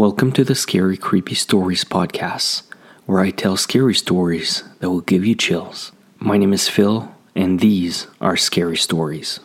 [0.00, 2.62] Welcome to the Scary Creepy Stories podcast,
[3.04, 5.92] where I tell scary stories that will give you chills.
[6.18, 9.40] My name is Phil, and these are scary stories.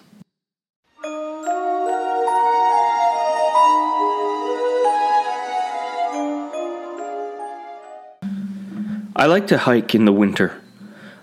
[9.14, 10.62] I like to hike in the winter.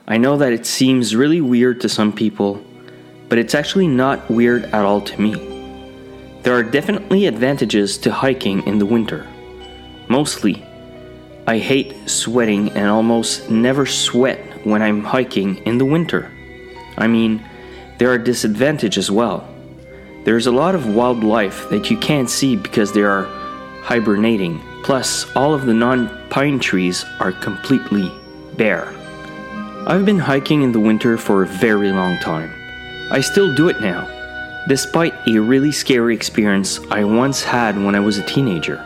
[0.07, 2.63] I know that it seems really weird to some people,
[3.31, 5.52] but it's actually not weird at all to me.
[6.43, 9.29] There are definitely advantages to hiking in the winter.
[10.09, 10.65] Mostly,
[11.47, 16.31] I hate sweating and almost never sweat when I'm hiking in the winter.
[16.99, 17.45] I mean,
[17.99, 19.49] there are disadvantages as well.
[20.25, 23.25] There's a lot of wildlife that you can't see because they are
[23.83, 24.61] hibernating.
[24.83, 28.11] Plus, all of the non pine trees are completely
[28.57, 28.93] bare.
[29.87, 32.53] I've been hiking in the winter for a very long time.
[33.11, 34.09] I still do it now,
[34.69, 38.79] despite a really scary experience I once had when I was a teenager.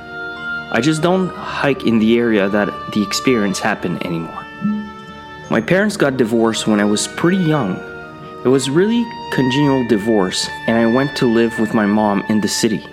[0.73, 4.45] I just don't hike in the area that the experience happened anymore.
[5.51, 7.77] My parents got divorced when I was pretty young.
[8.45, 12.49] It was really congenial divorce and I went to live with my mom in the
[12.49, 12.85] city.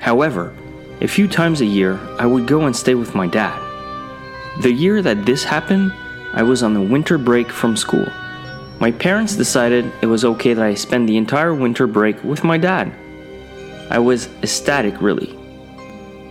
[0.00, 0.52] However,
[1.00, 3.58] a few times a year, I would go and stay with my dad.
[4.62, 5.92] The year that this happened,
[6.34, 8.06] I was on the winter break from school.
[8.82, 12.58] My parents decided it was okay that I spend the entire winter break with my
[12.58, 12.92] dad.
[13.88, 15.38] I was ecstatic, really.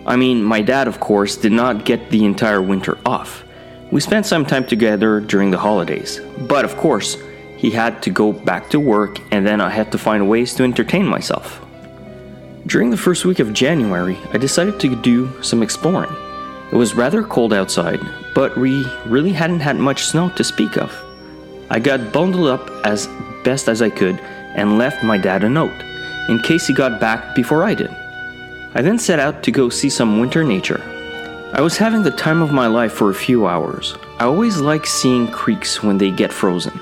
[0.04, 3.42] I mean, my dad, of course, did not get the entire winter off.
[3.90, 7.16] We spent some time together during the holidays, but of course,
[7.56, 10.62] he had to go back to work and then I had to find ways to
[10.62, 11.64] entertain myself.
[12.66, 16.14] During the first week of January, I decided to do some exploring.
[16.70, 18.00] It was rather cold outside,
[18.34, 21.01] but we really hadn't had much snow to speak of.
[21.72, 23.08] I got bundled up as
[23.44, 24.20] best as I could
[24.54, 25.82] and left my dad a note,
[26.28, 27.88] in case he got back before I did.
[28.74, 30.82] I then set out to go see some winter nature.
[31.54, 33.96] I was having the time of my life for a few hours.
[34.18, 36.78] I always like seeing creeks when they get frozen.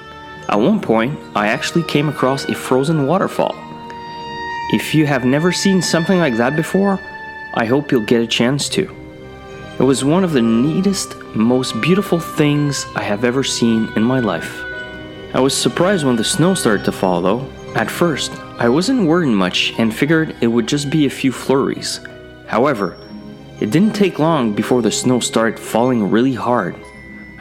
[0.48, 3.54] At one point, I actually came across a frozen waterfall.
[4.72, 6.98] If you have never seen something like that before,
[7.54, 8.92] I hope you'll get a chance to.
[9.78, 14.18] It was one of the neatest, most beautiful things I have ever seen in my
[14.18, 14.64] life.
[15.32, 17.50] I was surprised when the snow started to fall though.
[17.74, 22.00] At first, I wasn't worried much and figured it would just be a few flurries.
[22.46, 22.96] However,
[23.60, 26.74] it didn't take long before the snow started falling really hard.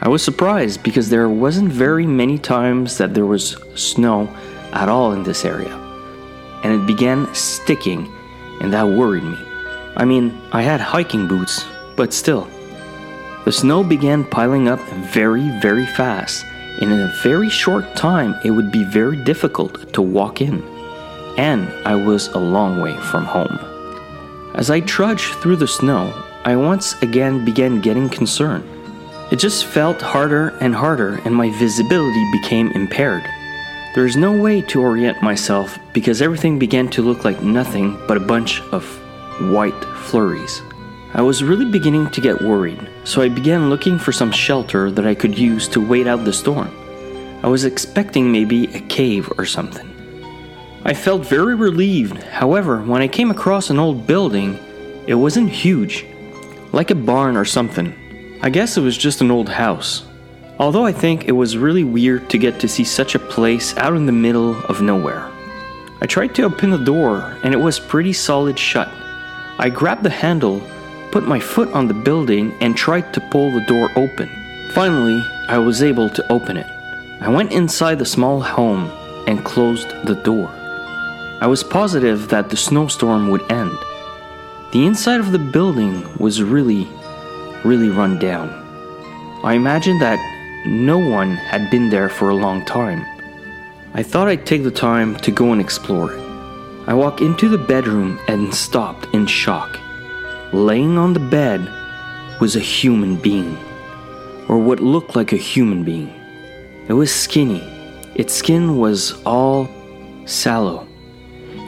[0.00, 4.34] I was surprised because there wasn't very many times that there was snow
[4.72, 5.80] at all in this area
[6.62, 8.12] and it began sticking,
[8.60, 9.38] and that worried me.
[9.96, 11.64] I mean, I had hiking boots,
[11.96, 12.48] but still.
[13.44, 14.80] The snow began piling up
[15.12, 16.44] very, very fast,
[16.80, 20.62] and in a very short time, it would be very difficult to walk in.
[21.36, 23.58] And I was a long way from home.
[24.54, 26.12] As I trudged through the snow,
[26.44, 28.64] I once again began getting concerned.
[29.30, 33.22] It just felt harder and harder, and my visibility became impaired.
[33.94, 38.16] There is no way to orient myself because everything began to look like nothing but
[38.16, 38.84] a bunch of
[39.52, 40.62] white flurries.
[41.14, 45.06] I was really beginning to get worried, so I began looking for some shelter that
[45.06, 46.70] I could use to wait out the storm.
[47.42, 49.88] I was expecting maybe a cave or something.
[50.84, 54.58] I felt very relieved, however, when I came across an old building,
[55.06, 56.06] it wasn't huge,
[56.72, 57.94] like a barn or something.
[58.42, 60.06] I guess it was just an old house.
[60.58, 63.96] Although I think it was really weird to get to see such a place out
[63.96, 65.30] in the middle of nowhere.
[66.02, 68.88] I tried to open the door and it was pretty solid shut.
[69.58, 70.62] I grabbed the handle,
[71.12, 74.28] put my foot on the building, and tried to pull the door open.
[74.72, 76.66] Finally, I was able to open it.
[77.20, 78.90] I went inside the small home
[79.26, 80.48] and closed the door.
[81.40, 83.76] I was positive that the snowstorm would end.
[84.72, 86.88] The inside of the building was really,
[87.64, 88.48] really run down.
[89.42, 90.18] I imagined that
[90.66, 93.04] no one had been there for a long time.
[93.94, 96.12] I thought I'd take the time to go and explore.
[96.86, 99.78] I walked into the bedroom and stopped in shock.
[100.52, 101.60] Laying on the bed
[102.40, 103.56] was a human being,
[104.48, 106.12] or what looked like a human being.
[106.88, 107.60] It was skinny.
[108.16, 109.68] Its skin was all
[110.24, 110.88] sallow.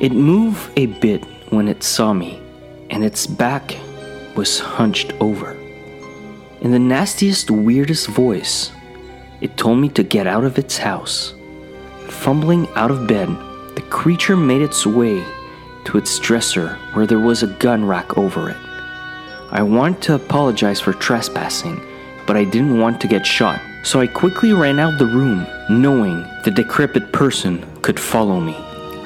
[0.01, 2.41] It moved a bit when it saw me,
[2.91, 3.77] and its back
[4.35, 5.57] was hunched over.
[6.61, 8.73] In the nastiest, weirdest voice,
[9.41, 11.35] it told me to get out of its house.
[12.09, 13.29] Fumbling out of bed,
[13.77, 15.25] the creature made its way
[15.85, 18.57] to its dresser where there was a gun rack over it.
[19.53, 21.79] I wanted to apologize for trespassing,
[22.27, 26.27] but I didn't want to get shot, so I quickly ran out the room, knowing
[26.43, 28.55] the decrepit person could follow me.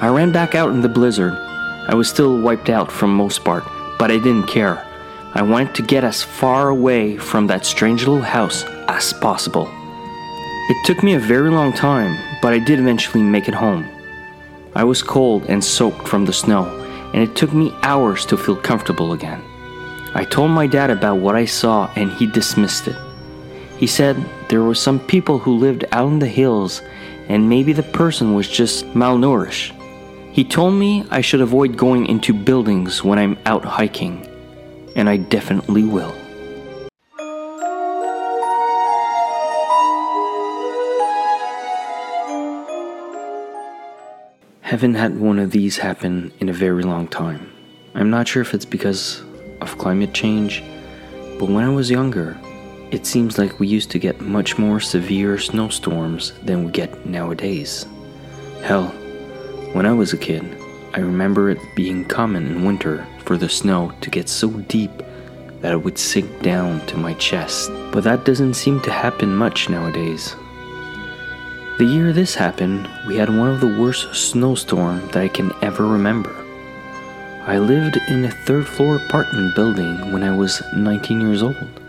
[0.01, 1.33] I ran back out in the blizzard.
[1.33, 3.65] I was still wiped out from most part,
[3.99, 4.87] but I didn't care.
[5.35, 9.69] I wanted to get as far away from that strange little house as possible.
[10.69, 13.85] It took me a very long time, but I did eventually make it home.
[14.77, 16.67] I was cold and soaked from the snow,
[17.13, 19.43] and it took me hours to feel comfortable again.
[20.17, 22.97] I told my dad about what I saw, and he dismissed it.
[23.77, 24.17] He said
[24.49, 26.81] there were some people who lived out in the hills,
[27.29, 29.75] and maybe the person was just malnourished.
[30.33, 34.27] He told me I should avoid going into buildings when I'm out hiking,
[34.97, 36.15] and I definitely will.
[44.63, 47.53] Haven't had one of these happen in a very long time.
[47.95, 49.26] I'm not sure if it's because
[49.67, 50.63] of climate change,
[51.39, 52.39] but when I was younger,
[52.91, 57.87] it seems like we used to get much more severe snowstorms than we get nowadays.
[58.63, 58.89] Hell,
[59.73, 60.45] when I was a kid,
[60.95, 64.93] I remember it being common in winter for the snow to get so deep
[65.61, 69.69] that it would sink down to my chest, but that doesn't seem to happen much
[69.69, 70.37] nowadays.
[71.79, 75.85] The year this happened, we had one of the worst snowstorms that I can ever
[75.87, 76.46] remember.
[77.47, 81.81] I lived in a third floor apartment building when I was 19 years old.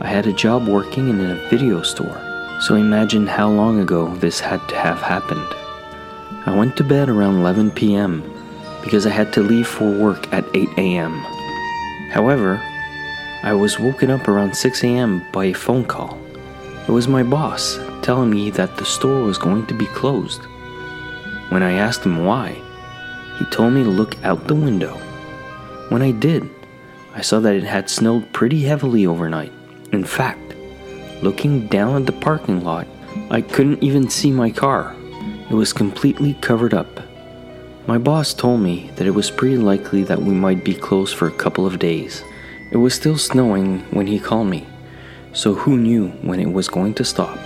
[0.00, 2.20] I had a job working in a video store,
[2.60, 5.46] so imagine how long ago this had to have happened.
[6.46, 8.24] I went to bed around 11 p.m.
[8.82, 11.12] because I had to leave for work at 8 a.m.
[12.10, 12.60] However,
[13.44, 15.24] I was woken up around 6 a.m.
[15.32, 16.18] by a phone call.
[16.88, 20.42] It was my boss telling me that the store was going to be closed.
[21.50, 22.60] When I asked him why,
[23.42, 24.94] he told me to look out the window.
[25.88, 26.48] When I did,
[27.12, 29.50] I saw that it had snowed pretty heavily overnight.
[29.90, 30.54] In fact,
[31.22, 32.86] looking down at the parking lot,
[33.30, 34.94] I couldn't even see my car.
[35.50, 37.00] It was completely covered up.
[37.88, 41.26] My boss told me that it was pretty likely that we might be closed for
[41.26, 42.22] a couple of days.
[42.70, 44.68] It was still snowing when he called me,
[45.32, 47.40] so who knew when it was going to stop?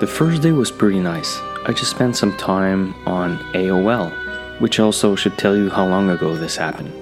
[0.00, 1.38] The first day was pretty nice.
[1.64, 4.23] I just spent some time on AOL,
[4.58, 6.92] which also should tell you how long ago this happened.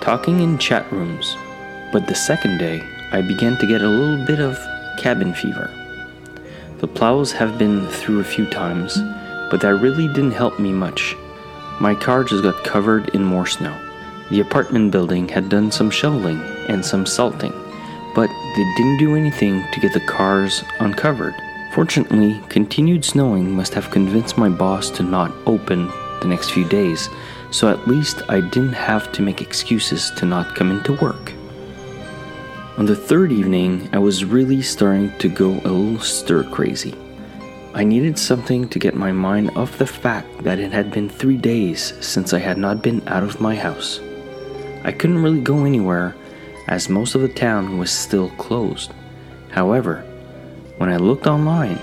[0.00, 1.36] Talking in chat rooms.
[1.92, 2.82] But the second day,
[3.12, 4.58] I began to get a little bit of
[4.98, 5.70] cabin fever.
[6.78, 8.96] The plows have been through a few times,
[9.50, 11.16] but that really didn't help me much.
[11.80, 13.76] My car just got covered in more snow.
[14.30, 17.52] The apartment building had done some shoveling and some salting,
[18.14, 21.34] but they didn't do anything to get the cars uncovered.
[21.74, 27.08] Fortunately, continued snowing must have convinced my boss to not open the next few days,
[27.50, 31.32] so at least I didn't have to make excuses to not come into work.
[32.78, 36.94] On the third evening, I was really starting to go a little stir crazy.
[37.74, 41.36] I needed something to get my mind off the fact that it had been three
[41.36, 44.00] days since I had not been out of my house.
[44.82, 46.16] I couldn't really go anywhere
[46.68, 48.92] as most of the town was still closed.
[49.50, 50.02] However,
[50.78, 51.78] when I looked online,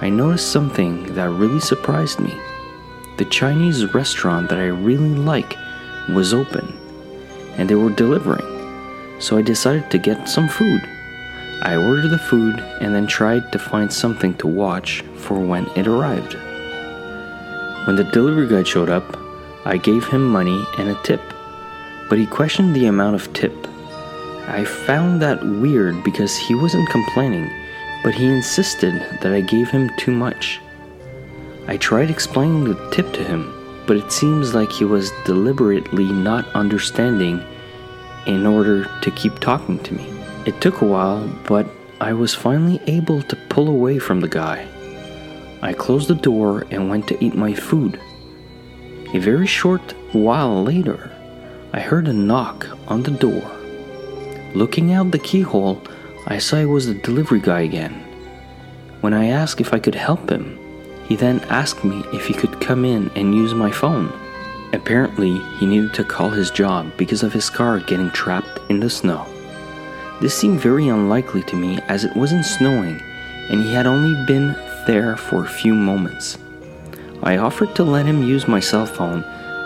[0.00, 2.34] I noticed something that really surprised me.
[3.18, 5.56] The Chinese restaurant that I really like
[6.08, 6.72] was open,
[7.56, 10.82] and they were delivering, so I decided to get some food.
[11.62, 15.86] I ordered the food and then tried to find something to watch for when it
[15.86, 16.34] arrived.
[17.86, 19.16] When the delivery guy showed up,
[19.64, 21.22] I gave him money and a tip,
[22.08, 23.56] but he questioned the amount of tip.
[24.48, 27.50] I found that weird because he wasn't complaining
[28.06, 30.60] but he insisted that I gave him too much.
[31.68, 33.52] I tried explaining the tip to him,
[33.86, 37.42] but it seems like he was deliberately not understanding
[38.26, 40.06] in order to keep talking to me.
[40.46, 41.66] It took a while, but
[42.00, 44.68] I was finally able to pull away from the guy.
[45.60, 47.98] I closed the door and went to eat my food.
[49.12, 51.10] A very short while later,
[51.72, 53.50] I heard a knock on the door.
[54.54, 55.82] Looking out the keyhole,
[56.28, 57.94] I saw it was the delivery guy again.
[59.00, 60.55] When I asked if I could help him,
[61.08, 64.12] he then asked me if he could come in and use my phone.
[64.72, 68.90] Apparently, he needed to call his job because of his car getting trapped in the
[68.90, 69.26] snow.
[70.20, 73.00] This seemed very unlikely to me as it wasn't snowing
[73.48, 76.38] and he had only been there for a few moments.
[77.22, 79.22] I offered to let him use my cell phone,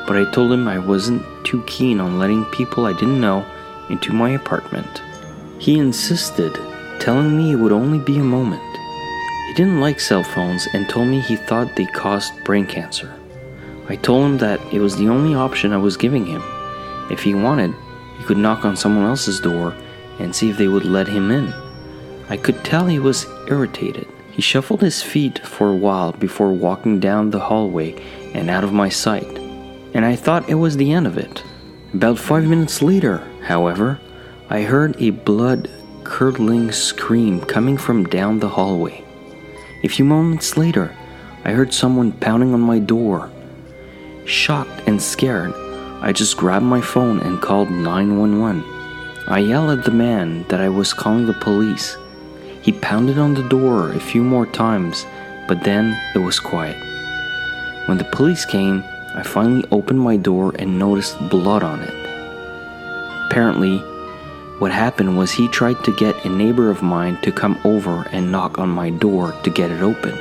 [0.07, 3.45] but I told him I wasn't too keen on letting people I didn't know
[3.89, 5.03] into my apartment.
[5.59, 6.55] He insisted,
[7.01, 8.70] telling me it would only be a moment.
[9.51, 13.13] He didn't like cell phones and told me he thought they caused brain cancer.
[13.89, 16.41] I told him that it was the only option I was giving him.
[17.11, 17.75] If he wanted,
[18.17, 19.75] he could knock on someone else's door
[20.21, 21.53] and see if they would let him in.
[22.29, 24.07] I could tell he was irritated.
[24.31, 28.01] He shuffled his feet for a while before walking down the hallway
[28.33, 29.37] and out of my sight,
[29.95, 31.43] and I thought it was the end of it.
[31.93, 33.99] About five minutes later, however,
[34.49, 35.69] I heard a blood
[36.05, 39.05] curdling scream coming from down the hallway.
[39.83, 40.95] A few moments later,
[41.43, 43.31] I heard someone pounding on my door.
[44.27, 45.55] Shocked and scared,
[46.03, 48.63] I just grabbed my phone and called 911.
[49.27, 51.97] I yelled at the man that I was calling the police.
[52.61, 55.07] He pounded on the door a few more times,
[55.49, 56.77] but then it was quiet.
[57.89, 58.85] When the police came,
[59.15, 61.95] I finally opened my door and noticed blood on it.
[63.31, 63.83] Apparently,
[64.61, 68.31] what happened was he tried to get a neighbor of mine to come over and
[68.31, 70.15] knock on my door to get it open.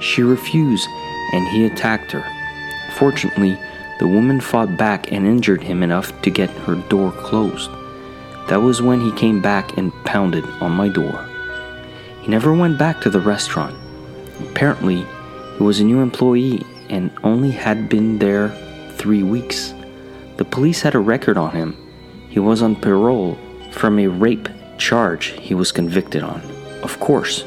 [0.00, 0.88] She refused
[1.32, 2.24] and he attacked her.
[2.98, 3.56] Fortunately,
[4.00, 7.70] the woman fought back and injured him enough to get her door closed.
[8.48, 11.24] That was when he came back and pounded on my door.
[12.20, 13.76] He never went back to the restaurant.
[14.40, 15.06] Apparently,
[15.56, 18.48] he was a new employee and only had been there
[18.96, 19.72] three weeks.
[20.36, 21.76] The police had a record on him.
[22.28, 23.38] He was on parole
[23.72, 24.48] from a rape
[24.78, 26.40] charge he was convicted on.
[26.82, 27.44] Of course,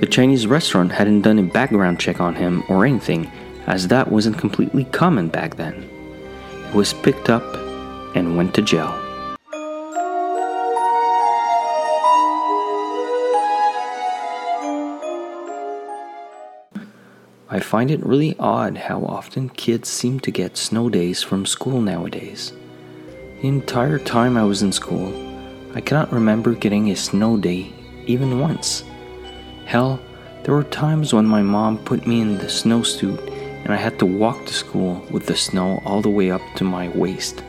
[0.00, 3.30] the Chinese restaurant hadn't done a background check on him or anything,
[3.66, 5.88] as that wasn't completely common back then.
[6.70, 7.44] He was picked up
[8.14, 9.00] and went to jail.
[17.48, 21.80] I find it really odd how often kids seem to get snow days from school
[21.80, 22.52] nowadays.
[23.40, 25.33] The entire time I was in school,
[25.76, 27.72] I cannot remember getting a snow day
[28.06, 28.84] even once.
[29.64, 29.98] Hell,
[30.44, 33.18] there were times when my mom put me in the snowsuit
[33.64, 36.64] and I had to walk to school with the snow all the way up to
[36.64, 37.42] my waist.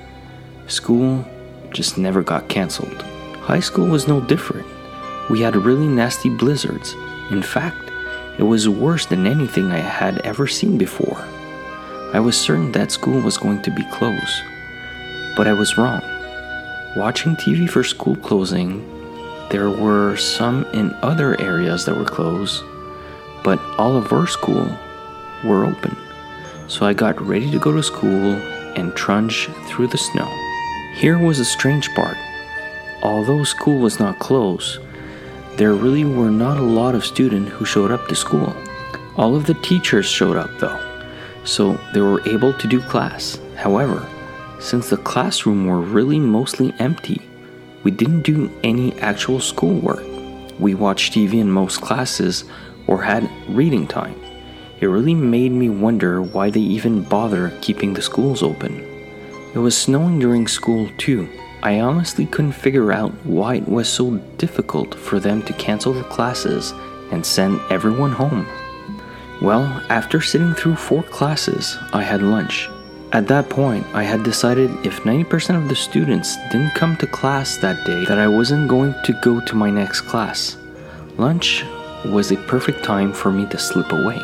[0.65, 1.23] School
[1.69, 2.99] just never got canceled.
[3.41, 4.65] High school was no different.
[5.29, 6.93] We had really nasty blizzards.
[7.29, 7.91] In fact,
[8.39, 11.23] it was worse than anything I had ever seen before.
[12.13, 14.41] I was certain that school was going to be closed,
[15.35, 16.01] but I was wrong.
[16.95, 18.81] Watching TV for school closing,
[19.49, 22.63] there were some in other areas that were closed,
[23.43, 24.65] but all of our school
[25.43, 25.97] were open.
[26.69, 28.35] So I got ready to go to school
[28.77, 30.25] and trudge through the snow.
[30.95, 32.15] Here was a strange part.
[33.03, 34.79] Although school was not closed,
[35.57, 38.55] there really were not a lot of students who showed up to school.
[39.17, 40.79] All of the teachers showed up though,
[41.43, 43.37] so they were able to do class.
[43.57, 44.07] However,
[44.59, 47.21] since the classroom were really mostly empty,
[47.83, 50.03] we didn't do any actual schoolwork.
[50.59, 52.45] We watched TV in most classes
[52.87, 54.19] or had reading time.
[54.79, 58.79] It really made me wonder why they even bother keeping the schools open.
[59.53, 61.29] It was snowing during school too.
[61.63, 66.03] I honestly couldn't figure out why it was so difficult for them to cancel the
[66.03, 66.73] classes
[67.11, 68.45] and send everyone home.
[69.41, 72.69] Well, after sitting through four classes, I had lunch.
[73.15, 77.55] At that point, I had decided if 90% of the students didn't come to class
[77.59, 80.57] that day, that I wasn't going to go to my next class.
[81.15, 81.63] Lunch
[82.03, 84.19] was a perfect time for me to slip away.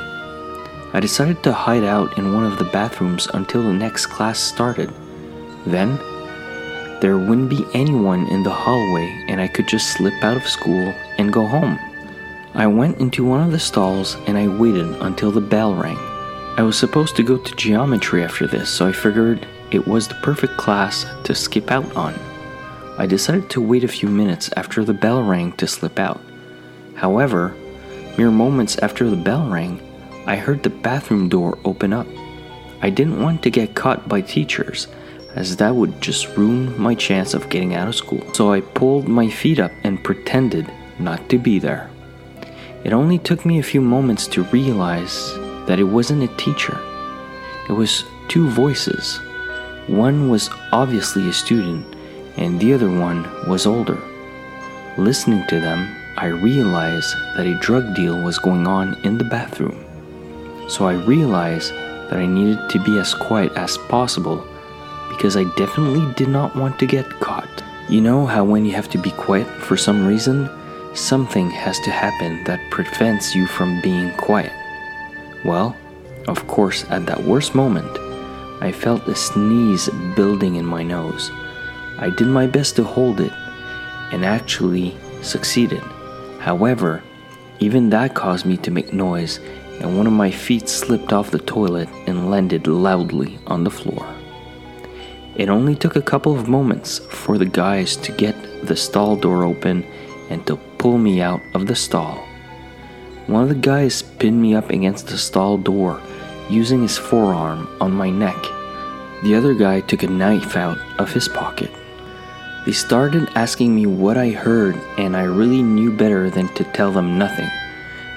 [0.92, 4.92] I decided to hide out in one of the bathrooms until the next class started.
[5.66, 5.96] Then,
[7.00, 10.94] there wouldn't be anyone in the hallway and I could just slip out of school
[11.18, 11.80] and go home.
[12.56, 16.11] I went into one of the stalls and I waited until the bell rang.
[16.58, 20.16] I was supposed to go to geometry after this, so I figured it was the
[20.16, 22.14] perfect class to skip out on.
[22.98, 26.20] I decided to wait a few minutes after the bell rang to slip out.
[26.94, 27.56] However,
[28.18, 29.80] mere moments after the bell rang,
[30.28, 32.06] I heard the bathroom door open up.
[32.82, 34.88] I didn't want to get caught by teachers,
[35.36, 38.22] as that would just ruin my chance of getting out of school.
[38.34, 41.90] So I pulled my feet up and pretended not to be there.
[42.84, 45.32] It only took me a few moments to realize
[45.68, 46.80] that it wasn't a teacher.
[47.70, 49.20] It was two voices.
[49.88, 51.86] One was obviously a student,
[52.38, 54.00] and the other one was older.
[54.98, 59.86] Listening to them, I realized that a drug deal was going on in the bathroom.
[60.68, 64.46] So I realized that I needed to be as quiet as possible
[65.10, 67.64] because I definitely did not want to get caught.
[67.90, 70.50] You know how when you have to be quiet for some reason,
[70.94, 74.54] something has to happen that prevents you from being quiet.
[75.44, 75.76] Well,
[76.28, 77.98] of course, at that worst moment,
[78.62, 81.32] I felt a sneeze building in my nose.
[81.98, 83.34] I did my best to hold it
[84.12, 85.82] and actually succeeded.
[86.40, 87.02] However,
[87.60, 89.40] even that caused me to make noise,
[89.80, 94.06] and one of my feet slipped off the toilet and landed loudly on the floor.
[95.36, 98.36] It only took a couple of moments for the guys to get
[98.68, 99.84] the stall door open
[100.30, 102.28] and to pull me out of the stall.
[103.28, 106.02] One of the guys pinned me up against the stall door
[106.50, 108.42] using his forearm on my neck.
[109.24, 111.72] The other guy took a knife out of his pocket.
[112.66, 116.92] They started asking me what I heard, and I really knew better than to tell
[116.92, 117.50] them nothing.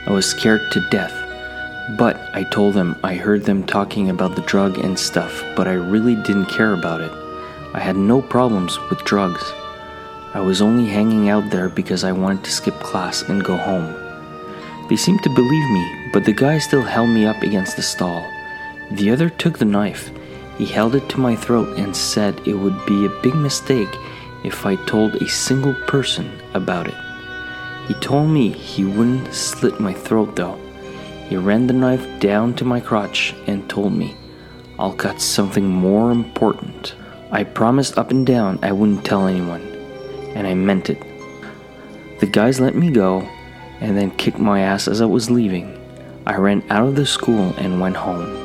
[0.06, 1.14] I was scared to death.
[1.98, 5.74] But I told them I heard them talking about the drug and stuff, but I
[5.74, 7.12] really didn't care about it.
[7.74, 9.52] I had no problems with drugs.
[10.32, 14.03] I was only hanging out there because I wanted to skip class and go home.
[14.88, 18.30] They seemed to believe me, but the guy still held me up against the stall.
[18.90, 20.10] The other took the knife.
[20.58, 23.88] He held it to my throat and said it would be a big mistake
[24.44, 26.94] if I told a single person about it.
[27.88, 30.58] He told me he wouldn't slit my throat though.
[31.28, 34.14] He ran the knife down to my crotch and told me,
[34.78, 36.94] I'll cut something more important.
[37.30, 39.62] I promised up and down I wouldn't tell anyone,
[40.34, 41.02] and I meant it.
[42.20, 43.28] The guys let me go
[43.80, 45.78] and then kicked my ass as I was leaving.
[46.26, 48.44] I ran out of the school and went home.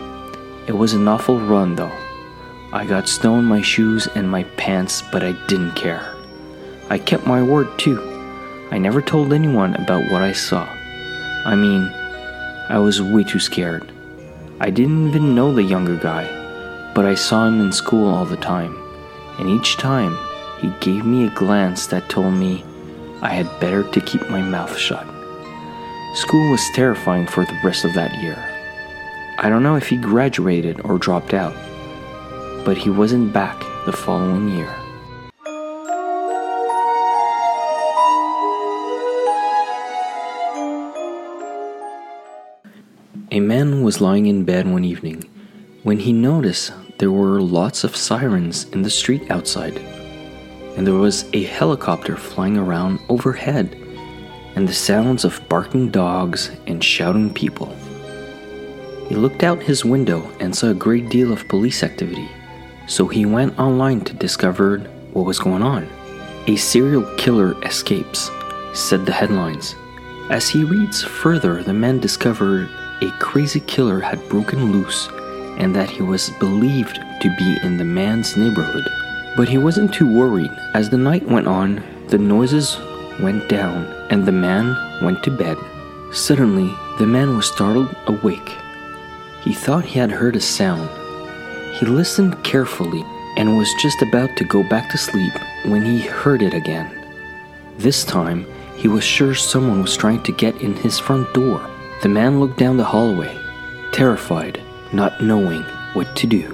[0.67, 1.91] It was an awful run though.
[2.71, 6.15] I got snow in my shoes and my pants, but I didn't care.
[6.89, 7.99] I kept my word too.
[8.71, 10.67] I never told anyone about what I saw.
[11.45, 11.89] I mean,
[12.69, 13.91] I was way too scared.
[14.59, 16.25] I didn't even know the younger guy,
[16.93, 18.77] but I saw him in school all the time,
[19.39, 20.17] and each time
[20.59, 22.63] he gave me a glance that told me
[23.21, 25.07] I had better to keep my mouth shut.
[26.15, 28.37] School was terrifying for the rest of that year.
[29.37, 31.55] I don't know if he graduated or dropped out
[32.69, 34.69] but he wasn't back the following year.
[43.31, 45.23] A man was lying in bed one evening
[45.83, 49.77] when he noticed there were lots of sirens in the street outside,
[50.75, 53.75] and there was a helicopter flying around overhead,
[54.59, 57.73] and the sounds of barking dogs and shouting people.
[59.07, 62.29] He looked out his window and saw a great deal of police activity
[62.89, 64.79] so he went online to discover
[65.13, 65.87] what was going on.
[66.47, 68.29] A serial killer escapes,
[68.73, 69.75] said the headlines.
[70.29, 72.67] As he reads further, the man discovered
[73.01, 75.07] a crazy killer had broken loose
[75.57, 78.87] and that he was believed to be in the man's neighborhood.
[79.37, 80.51] But he wasn't too worried.
[80.73, 82.75] As the night went on, the noises
[83.21, 85.57] went down and the man went to bed.
[86.11, 88.55] Suddenly, the man was startled awake.
[89.41, 90.89] He thought he had heard a sound
[91.79, 93.05] he listened carefully
[93.37, 95.31] and was just about to go back to sleep
[95.65, 96.91] when he heard it again.
[97.77, 101.65] This time, he was sure someone was trying to get in his front door.
[102.01, 103.33] The man looked down the hallway,
[103.93, 106.53] terrified, not knowing what to do.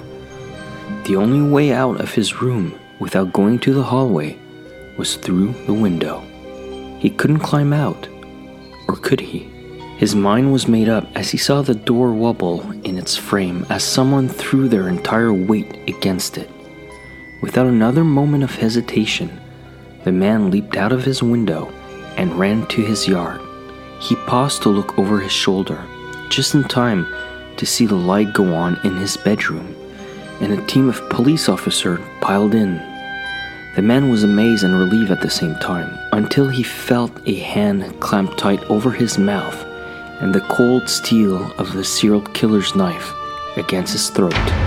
[1.06, 4.38] The only way out of his room without going to the hallway
[4.96, 6.24] was through the window.
[6.98, 8.08] He couldn't climb out,
[8.88, 9.50] or could he?
[9.98, 13.82] His mind was made up as he saw the door wobble in its frame as
[13.82, 16.50] someone threw their entire weight against it.
[17.42, 19.40] Without another moment of hesitation,
[20.04, 21.72] the man leaped out of his window
[22.16, 23.40] and ran to his yard.
[24.00, 25.82] He paused to look over his shoulder,
[26.28, 27.06] just in time
[27.56, 29.74] to see the light go on in his bedroom,
[30.40, 32.76] and a team of police officers piled in.
[33.76, 38.00] The man was amazed and relieved at the same time until he felt a hand
[38.00, 39.64] clamp tight over his mouth
[40.20, 43.12] and the cold steel of the serial killer's knife
[43.58, 44.65] against his throat.